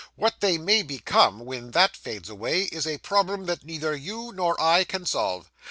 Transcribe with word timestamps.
What 0.15 0.39
they 0.39 0.57
may 0.57 0.81
become, 0.81 1.41
when 1.41 1.69
that 1.77 1.95
fades 1.95 2.27
away, 2.27 2.63
is 2.63 2.87
a 2.87 2.97
problem 2.97 3.45
that 3.45 3.63
neither 3.63 3.95
you 3.95 4.31
nor 4.33 4.59
I 4.59 4.83
can 4.83 5.05
solve. 5.05 5.51